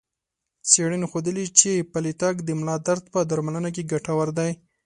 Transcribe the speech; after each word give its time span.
څېړنو 0.69 1.05
ښودلي 1.11 1.45
چې 1.59 1.71
پلی 1.91 2.13
تګ 2.21 2.35
د 2.43 2.49
ملا 2.59 2.75
درد 2.87 3.03
په 3.13 3.19
درملنه 3.29 3.69
کې 3.75 3.89
ګټور 3.91 4.27
دی. 4.39 4.51